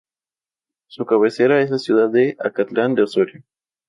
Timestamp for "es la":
1.61-1.77